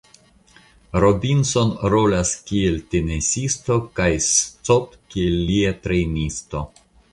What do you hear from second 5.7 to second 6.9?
trejnisto.